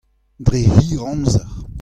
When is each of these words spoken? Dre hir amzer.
Dre 0.47 0.61
hir 0.69 0.99
amzer. 1.13 1.47